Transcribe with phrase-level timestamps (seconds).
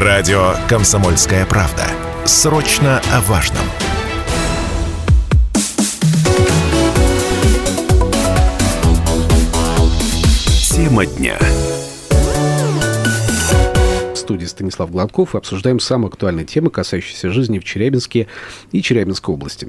[0.00, 1.82] Радио «Комсомольская правда».
[2.24, 3.64] Срочно о важном.
[10.70, 11.36] Тема дня.
[14.14, 18.28] Студии Станислав Гладков и обсуждаем самые актуальные темы, касающиеся жизни в Челябинске
[18.70, 19.66] и Челябинской области.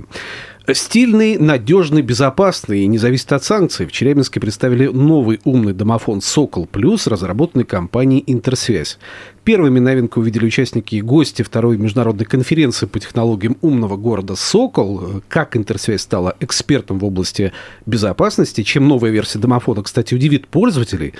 [0.73, 3.88] Стильный, надежный, безопасный и не зависит от санкций.
[3.88, 9.00] В Челябинске представили новый умный домофон «Сокол Плюс», разработанный компанией «Интерсвязь».
[9.45, 15.24] Первыми новинку увидели участники и гости второй международной конференции по технологиям умного города «Сокол».
[15.27, 17.51] Как Интерсвязь стала экспертом в области
[17.88, 21.13] безопасности, чем новая версия домофона, кстати, удивит пользователей.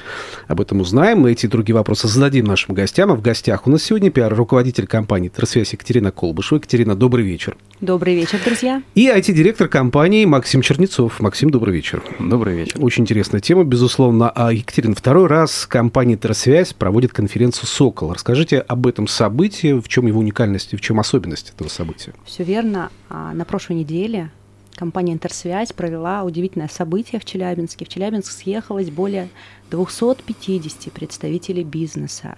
[0.48, 1.22] Об этом узнаем.
[1.22, 3.12] Мы эти и другие вопросы зададим нашим гостям.
[3.12, 6.58] А в гостях у нас сегодня пиар-руководитель компании «Интерсвязь» Екатерина Колбышева.
[6.60, 7.58] Екатерина, добрый вечер.
[7.82, 8.84] Добрый вечер, друзья.
[8.94, 9.08] И
[9.40, 11.22] IT-директор компании Максим Чернецов.
[11.22, 12.04] Максим, добрый вечер.
[12.20, 12.76] Добрый вечер.
[12.78, 14.30] Очень интересная тема, безусловно.
[14.36, 18.12] А, Екатерина, второй раз компания «Террасвязь» проводит конференцию «Сокол».
[18.12, 22.14] Расскажите об этом событии, в чем его уникальность и в чем особенность этого события.
[22.26, 22.90] Все верно.
[23.08, 24.30] А, на прошлой неделе
[24.76, 27.86] компания «Интерсвязь» провела удивительное событие в Челябинске.
[27.86, 29.30] В Челябинск съехалось более
[29.70, 32.38] 250 представителей бизнеса,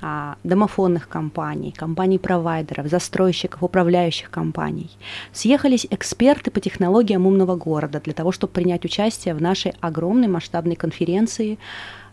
[0.00, 4.90] а, домофонных компаний, компаний-провайдеров, застройщиков, управляющих компаний.
[5.32, 10.76] Съехались эксперты по технологиям умного города для того, чтобы принять участие в нашей огромной масштабной
[10.76, 11.58] конференции,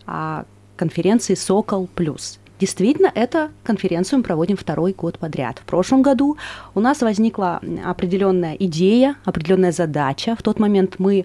[0.06, 0.44] а,
[0.76, 2.38] конференции «Сокол плюс».
[2.60, 5.58] Действительно, эту конференцию мы проводим второй год подряд.
[5.58, 6.36] В прошлом году
[6.74, 10.36] у нас возникла определенная идея, определенная задача.
[10.36, 11.24] В тот момент мы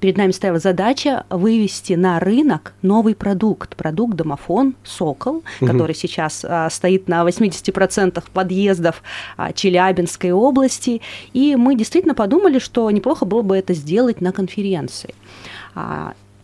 [0.00, 5.66] перед нами стояла задача вывести на рынок новый продукт, продукт домофон «Сокол», угу.
[5.66, 9.02] который сейчас а, стоит на 80% подъездов
[9.36, 11.00] а, Челябинской области,
[11.32, 15.14] и мы действительно подумали, что неплохо было бы это сделать на конференции.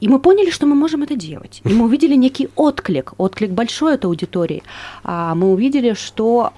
[0.01, 1.61] И мы поняли, что мы можем это делать.
[1.65, 4.63] И мы увидели некий отклик, отклик большой от аудитории.
[5.05, 6.53] Мы увидели, что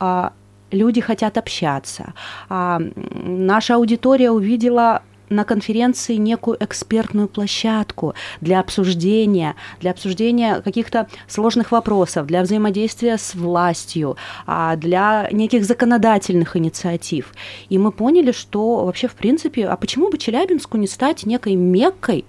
[0.72, 2.14] люди хотят общаться.
[2.48, 12.26] Наша аудитория увидела на конференции некую экспертную площадку для обсуждения, для обсуждения каких-то сложных вопросов,
[12.26, 17.32] для взаимодействия с властью, а, для неких законодательных инициатив.
[17.68, 22.24] И мы поняли, что вообще, в принципе, а почему бы Челябинску не стать некой меккой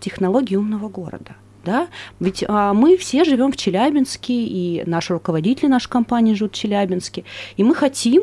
[0.00, 1.36] технологии умного города?
[1.66, 1.88] да?
[2.20, 7.24] Ведь а, мы все живем в Челябинске, и наши руководители нашей компании живут в Челябинске,
[7.56, 8.22] и мы хотим,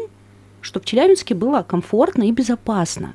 [0.62, 3.13] чтобы в Челябинске было комфортно и безопасно.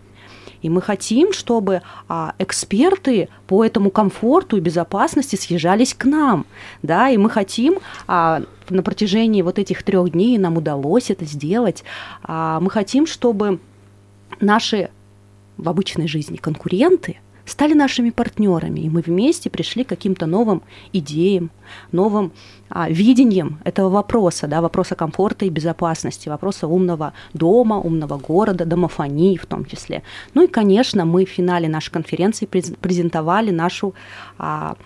[0.63, 6.47] И мы хотим, чтобы а, эксперты по этому комфорту и безопасности съезжались к нам.
[6.83, 7.11] Да?
[7.11, 11.85] И мы хотим а, на протяжении вот этих трех дней, нам удалось это сделать,
[12.23, 13.61] а, мы хотим, чтобы
[14.41, 14.91] наши
[15.57, 17.19] в обычной жизни конкуренты–
[17.49, 21.51] стали нашими партнерами, и мы вместе пришли к каким-то новым идеям,
[21.93, 22.33] новым
[22.71, 29.37] а, видением этого вопроса, да, вопроса комфорта и безопасности, вопроса умного дома, умного города, домофонии
[29.37, 30.03] в том числе.
[30.35, 33.95] Ну и, конечно, мы в финале нашей конференции презентовали нашу
[34.39, 34.77] а,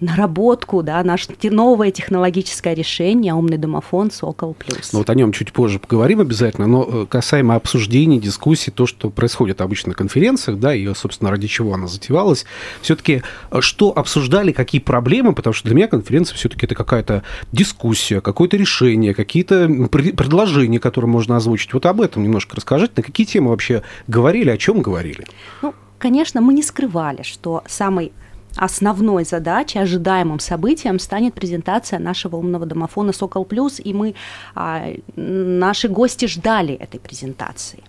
[0.00, 4.92] наработку, да, наше новое технологическое решение, умный домофон Сокол Плюс.
[4.92, 9.10] Ну вот о нем чуть позже поговорим обязательно, но э, касаемо обсуждений, дискуссий, то, что
[9.10, 12.44] происходит обычно на конференциях, да, и, собственно, ради чего она затевалась,
[12.82, 17.22] все-таки э, что обсуждали, какие проблемы, потому что для меня конференция все-таки это какая-то
[17.52, 21.74] дискуссия, какое-то решение, какие-то предложения, которые можно озвучить.
[21.74, 25.26] Вот об этом немножко расскажите, на какие темы вообще говорили, о чем говорили?
[25.62, 28.12] Ну, конечно, мы не скрывали, что самый
[28.58, 34.14] основной задачей, ожидаемым событием станет презентация нашего умного домофона «Сокол Плюс», и мы,
[34.54, 37.82] а, наши гости ждали этой презентации.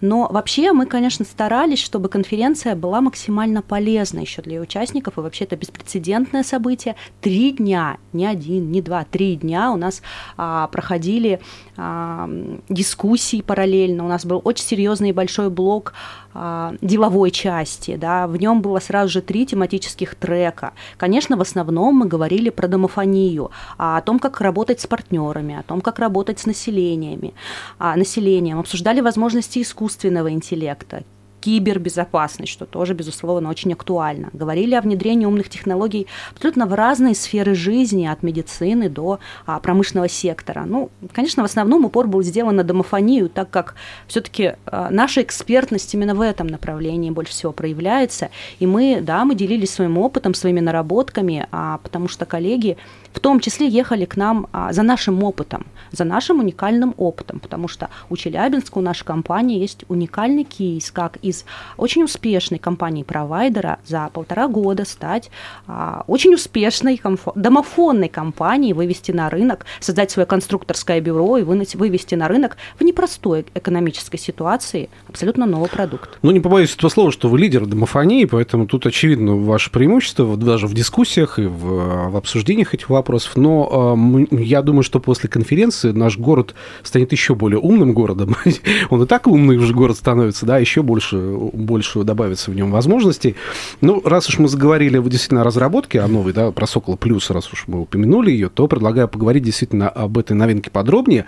[0.00, 5.44] Но вообще мы, конечно, старались, чтобы конференция была максимально полезна еще для участников, и вообще
[5.44, 6.96] это беспрецедентное событие.
[7.20, 10.02] Три дня, не один, не два, три дня у нас
[10.36, 11.40] а, проходили
[11.76, 12.28] а,
[12.68, 15.94] дискуссии параллельно, у нас был очень серьезный и большой блок
[16.80, 20.72] деловой части, да, в нем было сразу же три тематических трека.
[20.96, 25.62] Конечно, в основном мы говорили про домофонию, а о том, как работать с партнерами, о
[25.62, 27.34] том, как работать с населениями,
[27.78, 31.04] а, населением, обсуждали возможности искусственного интеллекта,
[31.40, 34.30] кибербезопасность, что тоже, безусловно, очень актуально.
[34.32, 40.08] Говорили о внедрении умных технологий абсолютно в разные сферы жизни, от медицины до а, промышленного
[40.08, 40.64] сектора.
[40.66, 43.74] Ну, конечно, в основном упор был сделан на домофонию, так как
[44.06, 48.30] все-таки а, наша экспертность именно в этом направлении больше всего проявляется.
[48.58, 52.76] И мы, да, мы делились своим опытом, своими наработками, а, потому что коллеги
[53.16, 57.66] в том числе ехали к нам а, за нашим опытом, за нашим уникальным опытом, потому
[57.66, 61.46] что у Челябинска, у нашей компании есть уникальный кейс, как из
[61.78, 65.30] очень успешной компании-провайдера за полтора года стать
[65.66, 67.00] а, очень успешной
[67.34, 73.46] домофонной компанией, вывести на рынок, создать свое конструкторское бюро и вывести на рынок в непростой
[73.54, 76.18] экономической ситуации абсолютно новый продукт.
[76.20, 80.66] Ну, не побоюсь этого слова, что вы лидер домофонии, поэтому тут очевидно ваше преимущество, даже
[80.66, 83.96] в дискуссиях и в, в обсуждениях этих вопросов вопросов, но
[84.30, 88.34] э, я думаю, что после конференции наш город станет еще более умным городом.
[88.90, 93.36] Он и так умный уже город становится, да, еще больше, больше добавится в нем возможностей.
[93.80, 97.52] Ну, раз уж мы заговорили действительно о разработке, о новой, да, про Сокол Плюс, раз
[97.52, 101.26] уж мы упомянули ее, то предлагаю поговорить действительно об этой новинке подробнее.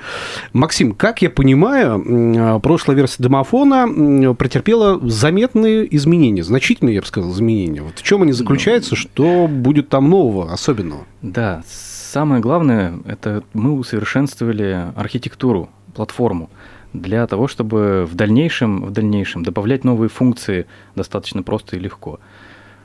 [0.52, 2.04] Максим, как я понимаю,
[2.38, 7.82] а, прошлая версия домофона претерпела заметные изменения, значительные, я бы сказал, изменения.
[7.82, 11.04] Вот в чем они заключаются, что будет там нового, особенного?
[11.22, 16.48] Да, самое главное, это мы усовершенствовали архитектуру, платформу
[16.92, 22.20] для того, чтобы в дальнейшем, в дальнейшем добавлять новые функции достаточно просто и легко.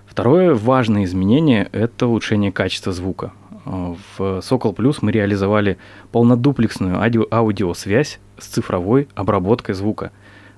[0.08, 3.34] Второе важное изменение– это улучшение качества звука.
[3.66, 5.78] В Сокол Плюс мы реализовали
[6.12, 10.12] полнодуплексную аудио аудиосвязь с цифровой обработкой звука,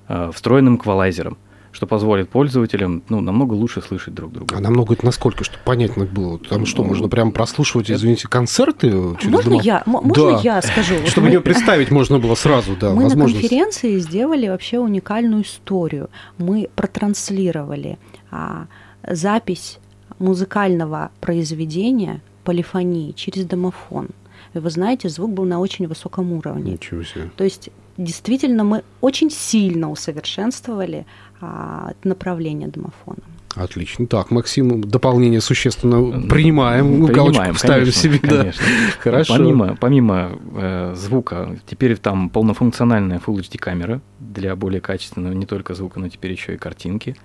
[0.08, 1.38] э, встроенным эквалайзером
[1.76, 4.56] что позволит пользователям ну, намного лучше слышать друг друга.
[4.56, 6.38] А намного это насколько, чтобы понятно было?
[6.38, 8.88] Там что, ну, можно прям прослушивать, извините, концерты
[9.20, 9.62] через Можно дома?
[9.62, 9.82] я?
[9.84, 10.40] Можно да.
[10.42, 10.94] я скажу?
[11.06, 16.08] Чтобы мне представить можно было сразу, да, Мы на конференции сделали вообще уникальную историю.
[16.38, 17.98] Мы протранслировали
[18.30, 18.68] а,
[19.06, 19.78] запись
[20.18, 24.08] музыкального произведения полифонии через домофон.
[24.54, 26.72] И вы знаете, звук был на очень высоком уровне.
[26.72, 27.30] Ничего себе.
[27.36, 31.06] То есть действительно мы очень сильно усовершенствовали
[31.40, 33.22] а, направление домофона.
[33.56, 34.06] Отлично.
[34.06, 38.18] Так, Максим, дополнение существенно принимаем, принимаем ставим конечно, себе.
[38.18, 38.64] Конечно.
[38.64, 38.92] Да.
[39.00, 39.34] Хорошо.
[39.34, 45.74] Помимо, помимо э, звука, теперь там полнофункциональная Full HD камера для более качественного не только
[45.74, 47.16] звука, но теперь еще и картинки.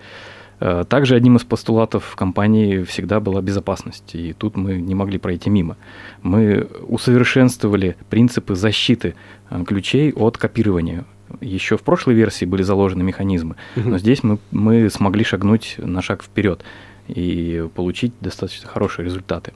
[0.61, 5.49] Э, также одним из постулатов компании всегда была безопасность, и тут мы не могли пройти
[5.49, 5.75] мимо.
[6.21, 9.15] Мы усовершенствовали принципы защиты
[9.49, 11.03] э, ключей от копирования
[11.39, 16.23] еще в прошлой версии были заложены механизмы, но здесь мы, мы смогли шагнуть на шаг
[16.23, 16.63] вперед
[17.07, 19.53] и получить достаточно хорошие результаты.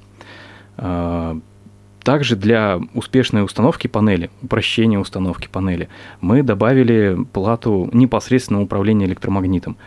[0.77, 1.37] А,
[2.01, 5.89] также для успешной установки панели, упрощения установки панели,
[6.21, 9.77] мы добавили плату непосредственного управления электромагнитом.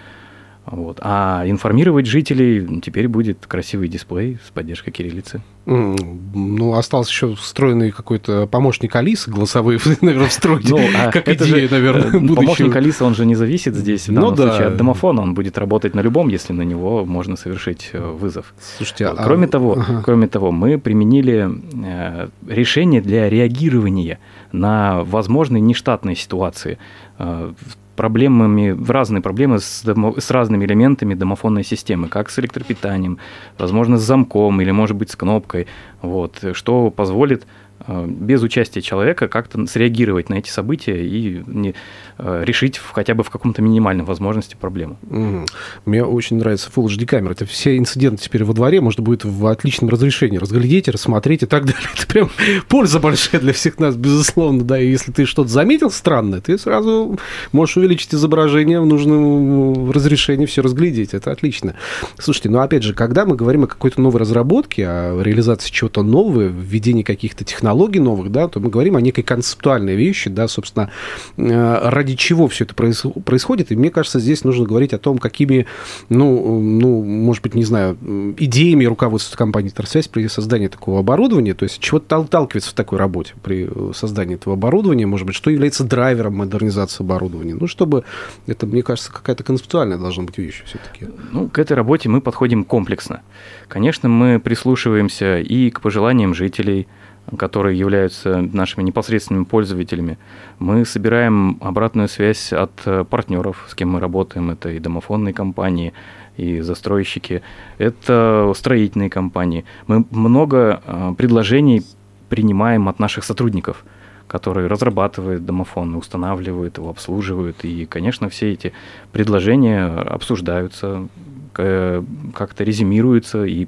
[0.70, 0.98] Вот.
[1.00, 5.42] А информировать жителей теперь будет красивый дисплей с поддержкой кириллицы.
[5.66, 11.68] Ну, остался еще встроенный какой-то помощник Алисы голосовые, наверное, встроить, ну, а как идея, же,
[11.70, 12.34] наверное, будущего.
[12.36, 14.48] Помощник Алисы, он же не зависит здесь, в ну данном ну, да.
[14.48, 15.22] случае, от домофона.
[15.22, 18.54] Он будет работать на любом, если на него можно совершить э, вызов.
[18.78, 19.18] Слушайте, вот.
[19.18, 19.24] а...
[19.24, 20.02] кроме, того, ага.
[20.02, 21.50] кроме того, мы применили
[21.84, 24.18] э, решение для реагирования
[24.52, 26.78] на возможные нештатные ситуации.
[27.18, 27.52] Э,
[27.98, 33.18] проблемами, в разные проблемы с, с разными элементами домофонной системы, как с электропитанием,
[33.58, 35.66] возможно, с замком или, может быть, с кнопкой,
[36.00, 37.44] вот, что позволит
[37.86, 41.74] без участия человека как-то среагировать на эти события и не,
[42.18, 44.98] э, решить хотя бы в каком-то минимальном возможности проблему.
[45.08, 45.46] Угу.
[45.86, 47.32] Мне очень нравится Full HD камера.
[47.32, 51.64] Это все инциденты теперь во дворе можно будет в отличном разрешении разглядеть, рассмотреть и так
[51.64, 51.88] далее.
[51.96, 52.30] Это прям
[52.68, 54.64] польза большая для всех нас, безусловно.
[54.64, 57.18] Да, и если ты что-то заметил странное, ты сразу
[57.52, 61.14] можешь увеличить изображение в нужном разрешении, все разглядеть.
[61.14, 61.74] Это отлично.
[62.18, 66.42] Слушайте, ну опять же, когда мы говорим о какой-то новой разработке, о реализации чего-то нового,
[66.42, 70.90] введении каких-то технологий, технологий новых, да, то мы говорим о некой концептуальной вещи, да, собственно,
[71.36, 73.70] э, ради чего все это происходит.
[73.72, 75.66] И мне кажется, здесь нужно говорить о том, какими,
[76.08, 77.98] ну, ну может быть, не знаю,
[78.38, 83.34] идеями руководства компании «Торсвязь» при создании такого оборудования, то есть чего толкивается в такой работе
[83.42, 87.54] при создании этого оборудования, может быть, что является драйвером модернизации оборудования.
[87.54, 88.04] Ну, чтобы
[88.46, 91.12] это, мне кажется, какая-то концептуальная должна быть вещь все-таки.
[91.32, 93.20] Ну, к этой работе мы подходим комплексно.
[93.68, 96.88] Конечно, мы прислушиваемся и к пожеланиям жителей,
[97.36, 100.18] которые являются нашими непосредственными пользователями.
[100.58, 104.50] Мы собираем обратную связь от э, партнеров, с кем мы работаем.
[104.50, 105.92] Это и домофонные компании,
[106.36, 107.42] и застройщики,
[107.78, 109.64] это строительные компании.
[109.86, 111.84] Мы много э, предложений
[112.28, 113.84] принимаем от наших сотрудников,
[114.26, 117.64] которые разрабатывают домофон, устанавливают его, обслуживают.
[117.64, 118.72] И, конечно, все эти
[119.12, 121.08] предложения обсуждаются,
[121.54, 123.66] как-то резюмируются и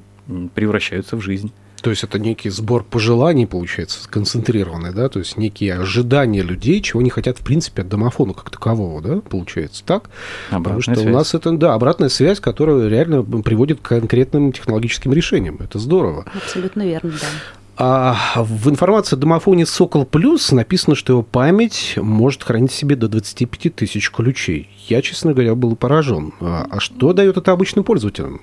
[0.55, 1.53] превращаются в жизнь.
[1.83, 7.01] То есть это некий сбор пожеланий, получается, сконцентрированный, да, то есть некие ожидания людей, чего
[7.01, 10.11] они хотят, в принципе, от домофона как такового, да, получается так?
[10.51, 11.07] Обратная Потому что связь.
[11.07, 15.59] у нас это, да, обратная связь, которая реально приводит к конкретным технологическим решениям.
[15.61, 16.27] Это здорово.
[16.35, 17.27] Абсолютно верно, да.
[17.83, 22.95] А в информации о домофоне «Сокол Плюс» написано, что его память может хранить в себе
[22.95, 24.69] до 25 тысяч ключей.
[24.89, 26.35] Я, честно говоря, был поражен.
[26.41, 28.43] А, а что дает это обычным пользователям?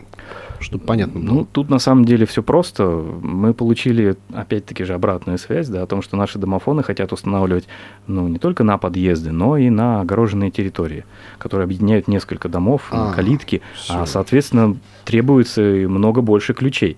[0.59, 1.29] Чтобы понятно было.
[1.29, 2.85] Ну, тут на самом деле все просто.
[3.21, 7.67] Мы получили, опять-таки же, обратную связь, да, о том, что наши домофоны хотят устанавливать,
[8.07, 11.05] ну, не только на подъезды, но и на огороженные территории,
[11.37, 13.93] которые объединяют несколько домов, а, калитки, все.
[14.01, 16.97] а, соответственно, требуется много больше ключей.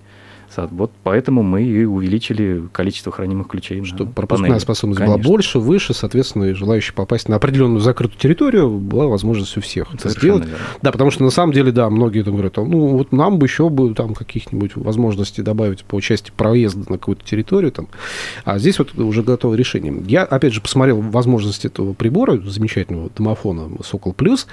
[0.56, 3.84] Вот поэтому мы и увеличили количество хранимых ключей.
[3.84, 4.62] Чтобы пропускная панели.
[4.62, 5.18] способность Конечно.
[5.18, 9.94] была больше, выше, соответственно, и желающие попасть на определенную закрытую территорию была возможность у всех
[9.94, 10.44] это сделать.
[10.44, 10.58] Верно.
[10.82, 13.68] Да, потому что на самом деле, да, многие там говорят, ну вот нам бы еще
[13.68, 17.88] бы там каких-нибудь возможностей добавить по части проезда на какую-то территорию там.
[18.44, 19.94] А здесь вот уже готовое решение.
[20.06, 24.46] Я, опять же, посмотрел возможности этого прибора, замечательного домофона Сокол Плюс.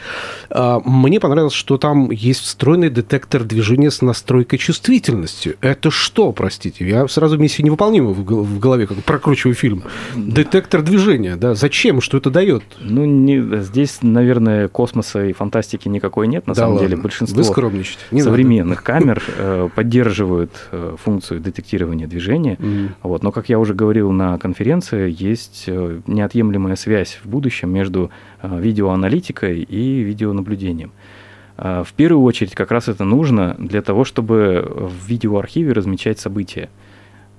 [0.49, 5.57] А, мне понравилось, что там есть встроенный детектор движения с настройкой чувствительности.
[5.61, 6.87] Это это что, простите?
[6.87, 9.83] Я сразу миссию невыполнимую в голове, как прокручиваю фильм.
[10.15, 11.55] Детектор движения, да?
[11.55, 12.01] Зачем?
[12.01, 12.63] Что это дает?
[12.81, 16.89] Ну, не, здесь, наверное, космоса и фантастики никакой нет, на да самом ладно.
[16.89, 17.01] деле.
[17.01, 17.41] Большинство
[18.11, 18.99] не современных надо.
[18.99, 22.55] камер э, поддерживают э, функцию детектирования движения.
[22.55, 22.89] Mm.
[23.03, 23.23] Вот.
[23.23, 28.11] Но, как я уже говорил на конференции, есть э, неотъемлемая связь в будущем между
[28.43, 30.91] видеоаналитикой и видеонаблюдением.
[31.57, 36.69] А, в первую очередь как раз это нужно для того, чтобы в видеоархиве размечать события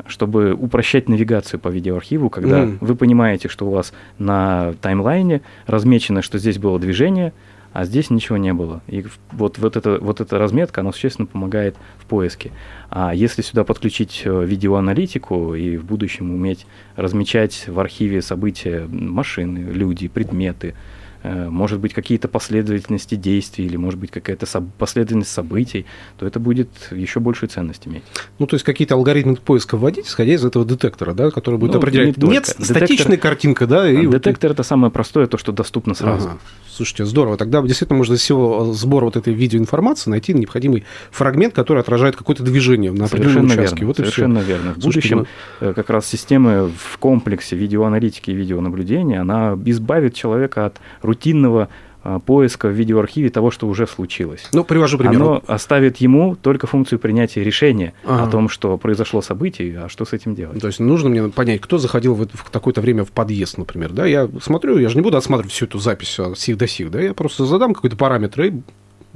[0.06, 2.78] чтобы упрощать навигацию по видеоархиву, когда mm.
[2.80, 7.32] вы понимаете, что у вас на таймлайне размечено, что здесь было движение,
[7.72, 8.80] а здесь ничего не было.
[8.86, 12.52] И вот, вот, это, вот эта разметка, она существенно помогает в поиске.
[12.90, 19.58] А если сюда подключить э, видеоаналитику и в будущем уметь размечать в архиве события машины,
[19.58, 20.74] люди, предметы,
[21.22, 24.46] может быть, какие-то последовательности действий или, может быть, какая-то
[24.78, 25.86] последовательность событий,
[26.18, 28.02] то это будет еще большую ценность иметь.
[28.38, 31.78] Ну, то есть какие-то алгоритмы поиска вводить, исходя из этого детектора, да, который будет ну,
[31.78, 32.16] определять.
[32.16, 32.64] Не Нет, Детектор...
[32.64, 33.90] статичная картинка, да.
[33.90, 34.54] И детектор вот...
[34.54, 36.28] это самое простое, то, что доступно сразу.
[36.28, 36.38] Ага.
[36.68, 37.36] Слушайте, здорово.
[37.36, 42.44] Тогда действительно можно из всего сбора вот этой видеоинформации найти необходимый фрагмент, который отражает какое-то
[42.44, 43.76] движение на определенном Совершенно участке.
[43.80, 43.86] Верно.
[43.88, 44.74] Вот Совершенно верно.
[44.74, 45.26] В Слушайте, будущем
[45.60, 45.74] ну...
[45.74, 50.76] как раз системы в комплексе видеоаналитики и видеонаблюдения, она избавит человека от
[51.08, 51.68] рутинного
[52.04, 54.46] а, поиска в видеоархиве того, что уже случилось.
[54.52, 55.16] Ну, привожу пример.
[55.16, 58.24] Оно оставит ему только функцию принятия решения ага.
[58.24, 60.60] о том, что произошло событие, а что с этим делать.
[60.60, 64.06] То есть нужно мне понять, кто заходил в, в такое-то время в подъезд, например, да?
[64.06, 67.00] Я смотрю, я же не буду отсматривать всю эту запись от сих до сих, да?
[67.00, 68.52] Я просто задам какой-то параметр и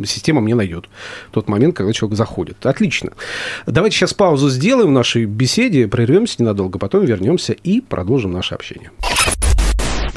[0.04, 0.86] система мне найдет
[1.30, 2.66] тот момент, когда человек заходит.
[2.66, 3.12] Отлично.
[3.66, 8.90] Давайте сейчас паузу сделаем в нашей беседе, прервемся ненадолго, потом вернемся и продолжим наше общение.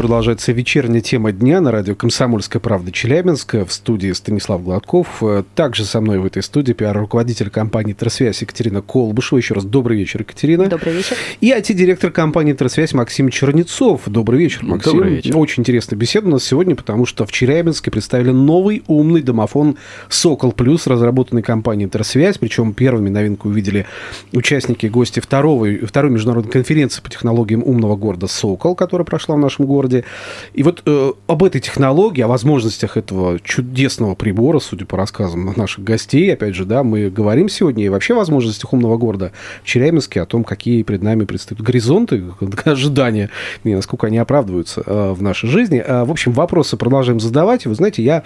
[0.06, 3.66] Продолжается вечерняя тема дня на радио «Комсомольская правда» Челябинска.
[3.66, 5.24] В студии Станислав Гладков.
[5.56, 9.40] Также со мной в этой студии пиар-руководитель компании «Тросвязь» Екатерина Колбышева.
[9.40, 10.68] Еще раз добрый вечер, Екатерина.
[10.68, 11.18] Добрый вечер.
[11.42, 14.04] И IT-директор компании «Тросвязь» Максим Чернецов.
[14.06, 14.92] Добрый вечер, Максим.
[14.92, 15.36] Добрый вечер.
[15.36, 19.76] Очень интересная беседа у нас сегодня, потому что в Челябинске представили новый умный домофон
[20.10, 22.38] «Сокол Плюс», разработанный компанией «Тросвязь».
[22.38, 23.88] Причем первыми новинку увидели
[24.34, 29.66] участники, гости второго, второй международной конференции по технологиям умного города «Сокол», которая прошла в нашем
[29.66, 30.06] городе городе.
[30.54, 35.84] И вот э, об этой технологии, о возможностях этого чудесного прибора, судя по рассказам наших
[35.84, 39.32] гостей, опять же, да, мы говорим сегодня и вообще о возможностях умного города
[39.64, 42.24] в Челябинске, о том, какие перед нами предстоят горизонты,
[42.66, 43.30] ожидания,
[43.64, 45.84] и насколько они оправдываются э, в нашей жизни.
[45.86, 47.66] Э, в общем, вопросы продолжаем задавать.
[47.66, 48.24] Вы знаете, я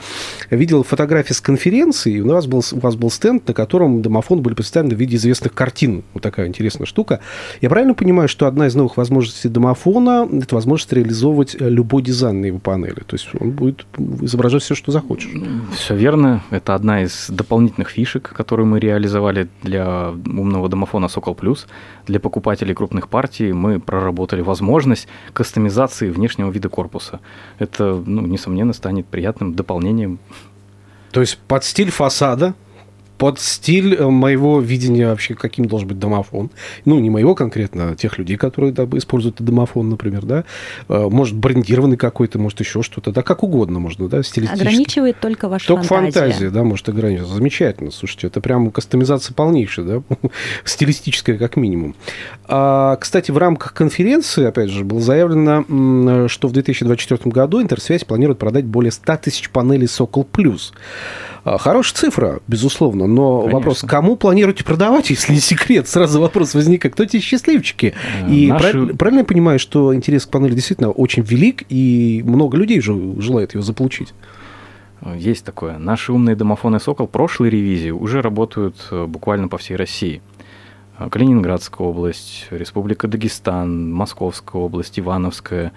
[0.49, 4.53] видел фотографии с конференции, у вас был, у вас был стенд, на котором домофоны были
[4.53, 6.03] представлены в виде известных картин.
[6.13, 7.19] Вот такая интересная штука.
[7.61, 12.01] Я правильно понимаю, что одна из новых возможностей домофона– это возможность реализовывать делать э, любой
[12.01, 13.03] дизайн на его панели.
[13.05, 13.85] То есть он будет
[14.21, 15.31] изображать все, что захочешь.
[15.73, 16.41] Все верно.
[16.51, 21.67] Это одна из дополнительных фишек, которую мы реализовали для умного домофона Сокол Плюс.
[22.07, 27.19] Для покупателей крупных партий мы проработали возможность кастомизации внешнего вида корпуса.
[27.59, 30.19] Это, ну, несомненно, станет приятным дополнением.
[31.11, 32.53] То есть под стиль фасада
[33.19, 36.49] под стиль э, моего видения вообще, каким должен быть домофон.
[36.85, 40.45] Ну, не моего конкретно, а тех людей, которые да, используют домофон, например, да.
[40.87, 43.11] Э, может, брендированный какой-то, может, еще что-то.
[43.11, 44.65] Да, как угодно можно, да, стилистически.
[44.65, 46.13] Ограничивает только ваша только фантазия.
[46.13, 47.29] Только фантазия, да, может ограничивать.
[47.29, 50.01] Замечательно, слушайте, это прям кастомизация полнейшая, да,
[50.63, 51.95] стилистическая как минимум.
[52.45, 58.39] А, кстати, в рамках конференции, опять же, было заявлено, что в 2024 году Интерсвязь планирует
[58.39, 60.71] продать более 100 тысяч панелей «Сокол Плюс».
[61.43, 63.57] А, хорошая цифра, безусловно, но Конечно.
[63.57, 65.87] вопрос, кому планируете продавать, если не секрет?
[65.87, 67.93] Сразу вопрос возникает, кто те счастливчики?
[68.21, 68.71] Э, и Наши...
[68.71, 72.95] правильно, правильно я понимаю, что интерес к панели действительно очень велик, и много людей же
[73.19, 74.13] желает его заполучить?
[75.15, 75.77] Есть такое.
[75.77, 80.21] Наши умные домофоны «Сокол» прошлой ревизии уже работают э, буквально по всей России.
[81.09, 85.71] Калининградская область, Республика Дагестан, Московская область, Ивановская,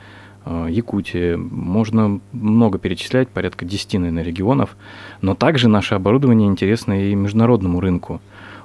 [0.47, 1.37] Якутия.
[1.37, 4.77] Можно много перечислять, порядка 10, наверное, регионов.
[5.21, 8.21] Но также наше оборудование интересно и международному рынку.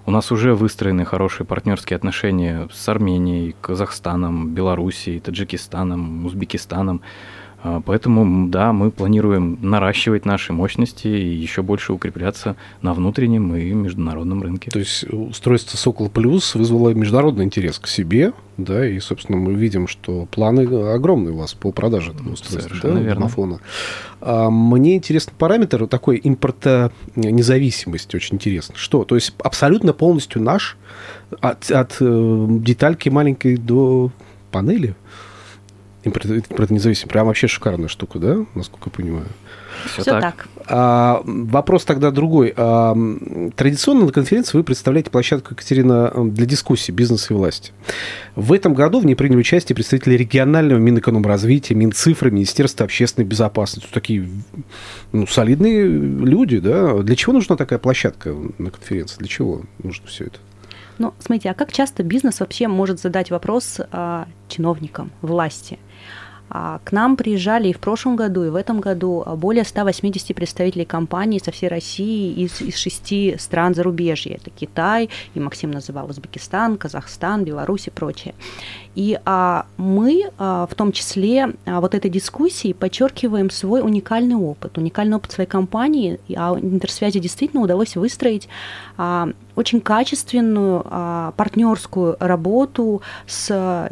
[0.06, 7.02] У нас уже выстроены хорошие партнерские отношения с Арменией, Казахстаном, Белоруссией, Таджикистаном, Узбекистаном.
[7.68, 13.74] А, поэтому, да, мы планируем наращивать наши мощности и еще больше укрепляться на внутреннем и
[13.74, 14.72] международном рынке.
[14.72, 19.88] То есть устройство Сокол Плюс вызвало международный интерес к себе, да, и, собственно, мы видим,
[19.88, 20.62] что планы
[20.94, 23.16] огромные у вас по продаже этого устройства, да, верно.
[23.16, 23.60] домофона.
[24.22, 28.76] А мне интересен параметр такой импортонезависимости, очень интересно.
[28.78, 29.04] Что?
[29.04, 30.78] То есть абсолютно полностью наш,
[31.42, 34.12] от, от э, детальки маленькой до
[34.52, 34.96] панели?
[36.08, 37.10] Импортонезависимый.
[37.10, 39.28] Прям вообще шикарная штука, да, насколько я понимаю?
[39.86, 40.22] Все, Все так.
[40.22, 40.48] так.
[40.68, 42.54] А, вопрос тогда другой.
[42.56, 42.96] А,
[43.56, 47.72] традиционно на конференции вы представляете площадку, Екатерина, для дискуссии бизнеса и власти.
[48.36, 53.88] В этом году в ней приняли участие представители регионального Минэкономразвития, Минцифры, Министерства общественной безопасности.
[53.94, 54.28] Такие
[55.12, 56.98] ну, солидные люди, да?
[57.00, 59.18] Для чего нужна такая площадка на конференции?
[59.20, 60.40] Для чего нужно все это?
[60.98, 65.80] Ну, смотрите, а как часто бизнес вообще может задать вопрос а, чиновникам, власти?
[66.50, 70.86] А, к нам приезжали и в прошлом году, и в этом году более 180 представителей
[70.86, 74.36] компаний со всей России из, из шести стран зарубежья.
[74.36, 78.34] Это Китай, и Максим называл Узбекистан, Казахстан, Беларусь и прочее.
[78.96, 84.78] И а, мы а, в том числе а, вот этой дискуссии подчеркиваем свой уникальный опыт,
[84.78, 86.20] уникальный опыт своей компании.
[86.36, 88.50] А интерсвязи действительно удалось выстроить
[88.98, 93.92] а, очень качественную а, партнерскую работу с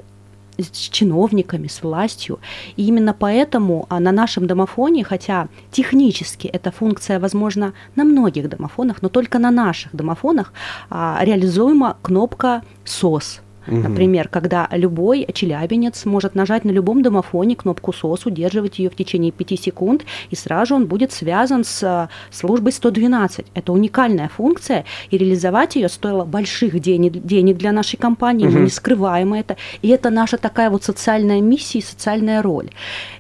[0.58, 2.40] с чиновниками, с властью.
[2.78, 9.02] И именно поэтому а, на нашем домофоне, хотя технически эта функция возможна на многих домофонах,
[9.02, 10.54] но только на наших домофонах
[10.90, 13.75] а, реализуема кнопка «СОС», Угу.
[13.75, 19.31] Например, когда любой челябинец может нажать на любом домофоне кнопку СОС, удерживать ее в течение
[19.31, 23.45] 5 секунд, и сразу он будет связан с э, службой 112.
[23.53, 28.55] Это уникальная функция, и реализовать ее стоило больших денег, денег для нашей компании, угу.
[28.55, 29.57] мы не скрываем это.
[29.81, 32.69] И это наша такая вот социальная миссия и социальная роль.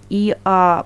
[0.09, 0.85] И а,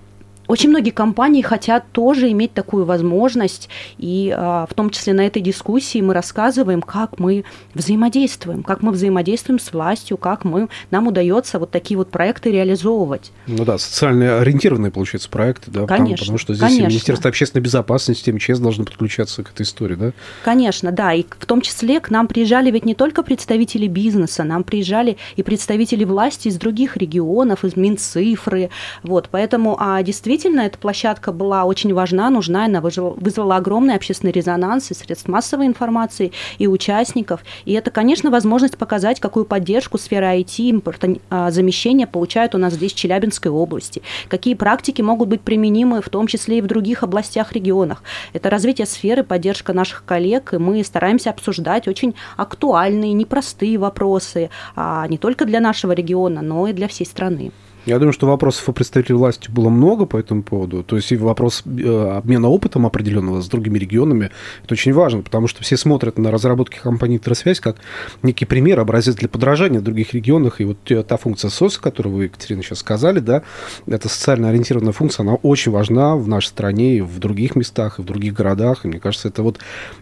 [0.50, 5.44] очень многие компании хотят тоже иметь такую возможность, и а, в том числе на этой
[5.44, 7.44] дискуссии мы рассказываем, как мы
[7.76, 13.32] взаимодействуем, как мы взаимодействуем с властью, как мы, нам удается вот такие вот проекты реализовывать.
[13.46, 16.88] Ну да, социально ориентированные, получается, проекты, да, конечно, потому, потому что здесь конечно.
[16.88, 20.14] Министерство общественной безопасности, МЧС должны подключаться к этой истории, да?
[20.44, 24.64] Конечно, да, и в том числе к нам приезжали ведь не только представители бизнеса, нам
[24.64, 28.72] приезжали и представители власти из других регионов, из Минцифры,
[29.04, 33.96] вот, поэтому а, действительно действительно эта площадка была очень важна, нужна, она вызвала, вызвала огромный
[33.96, 37.42] общественный резонанс и средств массовой информации, и участников.
[37.66, 42.96] И это, конечно, возможность показать, какую поддержку сфера IT, импортозамещения получают у нас здесь, в
[42.96, 48.02] Челябинской области, какие практики могут быть применимы, в том числе и в других областях, регионах.
[48.32, 55.06] Это развитие сферы, поддержка наших коллег, и мы стараемся обсуждать очень актуальные, непростые вопросы, а
[55.08, 57.52] не только для нашего региона, но и для всей страны.
[57.86, 60.84] Я думаю, что вопросов у представителей власти было много по этому поводу.
[60.84, 64.32] То есть и вопрос э, обмена опытом определенного с другими регионами,
[64.64, 67.78] это очень важно, потому что все смотрят на разработки компании «Интерсвязь» как
[68.22, 70.62] некий пример, образец для подражания в других регионах.
[70.62, 73.44] И вот та функция СОС, которую вы, Екатерина, сейчас сказали, да,
[73.88, 78.02] это социально ориентированная функция, она очень важна в нашей стране и в других местах, и
[78.02, 78.86] в других городах.
[78.86, 79.60] И мне кажется, это вот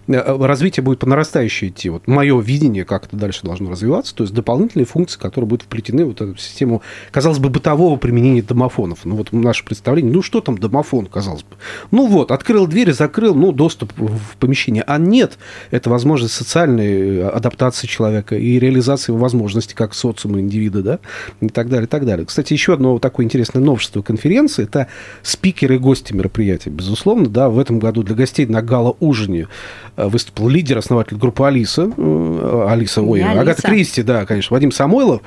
[0.08, 1.90] э, развитие будет по нарастающей идти.
[1.90, 6.04] Вот мое видение, как это дальше должно развиваться, то есть дополнительные функции, которые будут вплетены
[6.04, 9.00] в вот эту систему, казалось бы, бытовой бытового применения домофонов.
[9.04, 11.58] Ну, вот наше представление, ну, что там домофон, казалось бы.
[11.92, 14.84] Ну, вот, открыл дверь, закрыл, ну, доступ в помещение.
[14.88, 15.38] А нет,
[15.70, 21.00] это возможность социальной э, адаптации человека и реализации его возможностей как социума индивида, да,
[21.42, 22.26] и так далее, и так далее.
[22.26, 24.88] Кстати, еще одно такое интересное новшество конференции– это
[25.22, 26.70] спикеры и гости мероприятия.
[26.70, 29.50] Безусловно, да, в этом году для гостей на гала-ужине
[29.98, 33.22] э, выступил лидер, основатель группы Алиса, э, Алиса, ой.
[33.22, 35.22] Агата Кристи, да, конечно, Вадим Самойлов.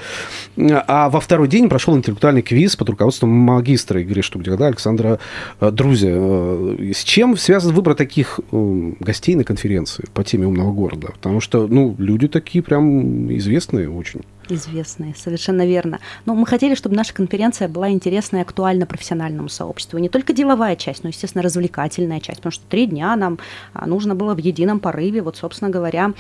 [0.57, 5.18] А во второй день прошел интеллектуальный специальный квиз под руководством магистра Игоря Штугдера, Александра
[5.60, 6.10] э, Друзя.
[6.12, 11.08] Э, с чем связан выбор таких э, гостей на конференции по теме умного города?
[11.08, 16.00] Потому что, ну, люди такие прям известные очень известные, совершенно верно.
[16.26, 19.98] Но мы хотели, чтобы наша конференция была интересна и актуальна профессиональному сообществу.
[19.98, 23.38] Не только деловая часть, но, естественно, развлекательная часть, потому что три дня нам
[23.72, 26.12] а, нужно было в едином порыве, вот, собственно говоря,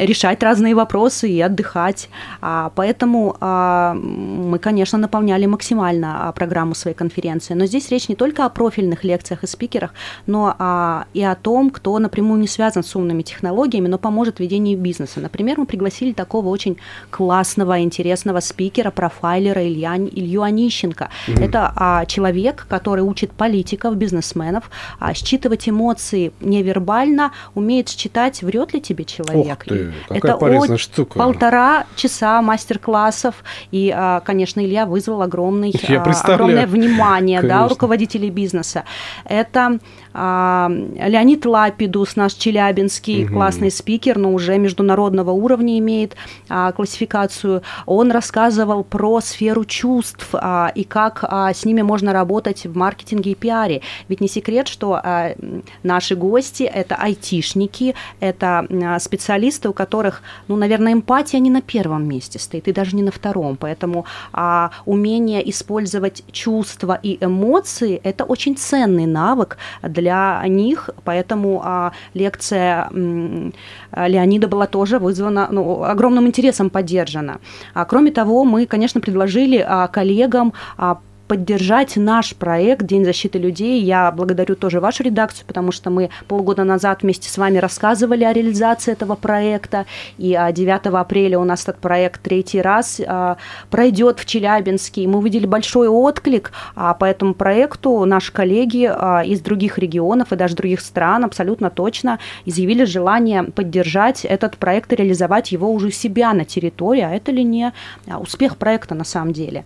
[0.00, 2.08] решать разные вопросы и отдыхать.
[2.40, 7.54] А, поэтому а, мы, конечно, наполняли максимально а, программу своей конференции.
[7.54, 9.92] Но здесь речь не только о профильных лекциях и спикерах,
[10.26, 14.40] но а, и о том, кто напрямую не связан с умными технологиями, но поможет в
[14.40, 15.20] ведении бизнеса.
[15.20, 16.78] Например, мы пригласили такого очень
[17.10, 21.10] классного, интересного спикера, профайлера Илья, Илью Онищенко.
[21.28, 21.44] Mm-hmm.
[21.44, 28.80] Это а, человек, который учит политиков, бизнесменов, а, считывать эмоции невербально, умеет считать, врет ли
[28.80, 29.60] тебе человек.
[29.60, 31.18] Ух ты, какая Это полезная от штука.
[31.18, 33.34] полтора часа мастер-классов.
[33.70, 38.84] И, а, конечно, Илья вызвал огромный, а, огромное внимание да, руководителей бизнеса.
[39.24, 39.78] Это
[40.12, 43.34] Леонид Лапидус, наш челябинский угу.
[43.34, 46.16] классный спикер, но уже международного уровня имеет
[46.48, 47.62] а, классификацию.
[47.86, 53.32] Он рассказывал про сферу чувств а, и как а, с ними можно работать в маркетинге
[53.32, 53.82] и пиаре.
[54.08, 55.34] Ведь не секрет, что а,
[55.82, 62.08] наши гости это айтишники, это а, специалисты, у которых, ну, наверное, эмпатия не на первом
[62.08, 63.56] месте стоит, и даже не на втором.
[63.56, 71.60] Поэтому а, умение использовать чувства и эмоции это очень ценный навык для для них, поэтому
[71.64, 77.40] а, лекция Леонида была тоже вызвана ну, огромным интересом поддержана.
[77.74, 80.98] А, кроме того, мы, конечно, предложили а, коллегам а,
[81.30, 83.80] поддержать наш проект «День защиты людей».
[83.82, 88.32] Я благодарю тоже вашу редакцию, потому что мы полгода назад вместе с вами рассказывали о
[88.32, 89.86] реализации этого проекта.
[90.18, 93.36] И 9 а, апреля у нас этот проект третий раз а,
[93.70, 95.02] пройдет в Челябинске.
[95.02, 98.04] И мы увидели большой отклик а, по этому проекту.
[98.06, 98.90] Наши коллеги
[99.24, 104.96] из других регионов и даже других стран абсолютно точно изъявили желание поддержать этот проект и
[104.96, 107.02] реализовать его уже себя на территории.
[107.02, 107.72] А это ли не
[108.18, 109.64] успех проекта на самом деле?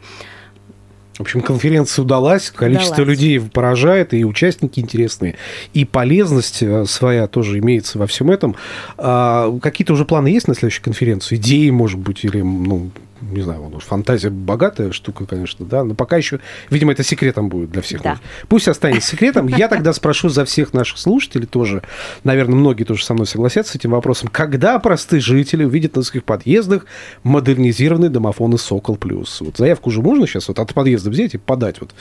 [1.16, 3.10] В общем, конференция удалась, количество удалась.
[3.20, 5.36] людей поражает, и участники интересные,
[5.72, 8.56] и полезность э, своя тоже имеется во всем этом.
[8.98, 11.38] А, какие-то уже планы есть на следующую конференцию?
[11.38, 12.90] Идеи, может быть, или ну,
[13.30, 17.82] не знаю, фантазия богатая штука, конечно, да, но пока еще, видимо, это секретом будет для
[17.82, 18.02] всех.
[18.02, 18.18] Да.
[18.48, 19.46] Пусть останется секретом.
[19.48, 21.82] Я тогда спрошу за всех наших слушателей тоже,
[22.22, 26.24] наверное, многие тоже со мной согласятся с этим вопросом, когда простые жители увидят на своих
[26.24, 26.86] подъездах
[27.22, 29.40] модернизированные домофоны «Сокол Плюс».
[29.40, 31.94] Вот заявку уже можно сейчас вот от подъезда взять и подать вот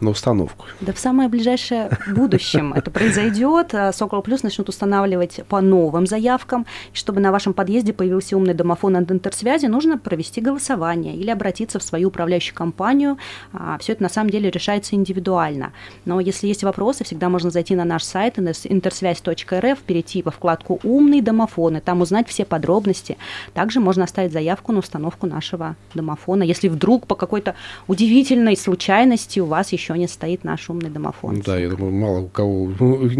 [0.00, 0.66] на установку?
[0.80, 3.74] Да в самое ближайшее будущем это произойдет.
[3.74, 6.66] А «Сокол Плюс» начнут устанавливать по новым заявкам.
[6.92, 11.78] Чтобы на вашем подъезде появился умный домофон от интерсвязи, нужно провести голосование голосования или обратиться
[11.78, 13.18] в свою управляющую компанию.
[13.52, 15.72] А, Все это на самом деле решается индивидуально.
[16.04, 21.22] Но если есть вопросы, всегда можно зайти на наш сайт интерсвязь.рф, перейти во вкладку «Умные
[21.22, 23.16] домофоны», там узнать все подробности.
[23.54, 27.54] Также можно оставить заявку на установку нашего домофона, если вдруг по какой-то
[27.88, 31.42] удивительной случайности у вас еще не стоит наш умный домофон.
[31.44, 32.70] Да, я думаю, мало у кого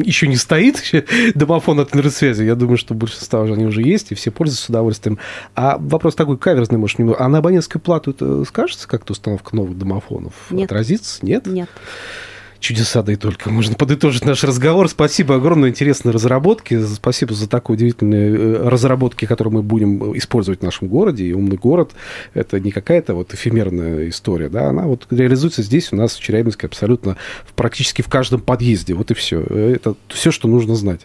[0.05, 0.83] еще не стоит
[1.35, 2.45] домофон от интерсвязи.
[2.45, 5.19] Я думаю, что большинство уже они уже есть, и все пользуются с удовольствием.
[5.55, 7.19] А вопрос такой каверзный, может, немного.
[7.19, 10.35] А на абонентскую плату это скажется как-то установка новых домофонов?
[10.51, 10.67] Нет.
[10.71, 11.25] Отразится?
[11.25, 11.47] Нет?
[11.47, 11.69] Нет
[12.63, 13.51] чудеса, да и только.
[13.51, 14.89] Можно подытожить наш разговор.
[14.89, 16.83] Спасибо огромное, интересные разработки.
[16.85, 21.27] Спасибо за такие удивительные э, разработки, которые мы будем использовать в нашем городе.
[21.27, 21.93] И умный город–
[22.35, 26.67] это не какая-то вот эфемерная история, да, она вот реализуется здесь у нас в Челябинске
[26.67, 27.17] абсолютно
[27.57, 28.95] практически в каждом подъезде.
[28.95, 29.41] Вот и все.
[29.41, 31.01] Это все, что нужно знать.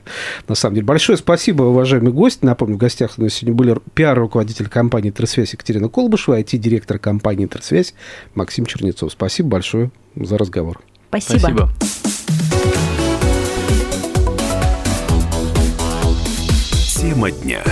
[0.47, 0.85] На самом деле.
[0.85, 2.43] Большое спасибо, уважаемый гость.
[2.43, 7.93] Напомню, в гостях у нас сегодня были пиар-руководитель компании «Интерсвязь» Екатерина Колбышева, IT-директор компании «Интерсвязь»
[8.35, 9.11] Максим Чернецов.
[9.11, 10.79] Спасибо большое за разговор.
[11.09, 11.39] Спасибо.
[11.39, 11.69] Спасибо.
[16.95, 17.63] Тема дня.